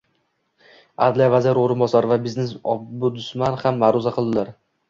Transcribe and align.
Adliya 1.07 1.27
vaziri 1.35 1.61
o'rinbosari 1.65 2.11
va 2.13 2.19
biznes 2.25 2.57
-ombudsman 2.73 3.63
ham 3.67 3.79
ma'ruza 3.85 4.19
qildilar. 4.21 4.55